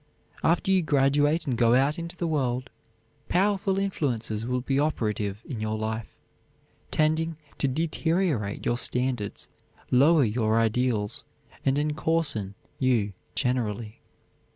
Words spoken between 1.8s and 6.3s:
into the world, powerful influences will be operative in your life,